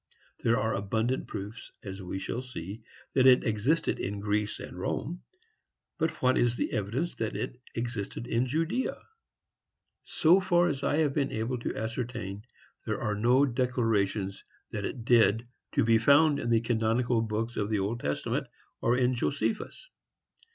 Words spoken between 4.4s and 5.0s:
and